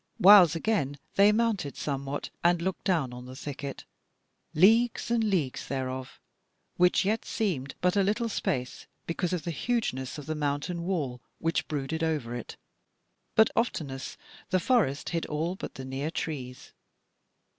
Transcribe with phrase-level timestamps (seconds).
[0.17, 3.85] Whiles again they mounted somewhat, and looked down on the thicket,
[4.55, 6.19] leagues and leagues thereof,
[6.75, 11.21] which yet seemed but a little space because of the hugeness of the mountain wall
[11.37, 12.57] which brooded over it;
[13.35, 14.17] but oftenest
[14.49, 16.73] the forest hid all but the near trees.